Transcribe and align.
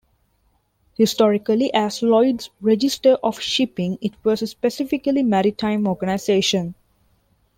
Historically, 0.97 1.71
as 1.75 2.01
Lloyd's 2.01 2.49
Register 2.59 3.19
of 3.21 3.39
Shipping, 3.39 3.99
it 4.01 4.13
was 4.23 4.41
a 4.41 4.47
specifically 4.47 5.21
maritime 5.21 5.87
organisation. 5.87 6.73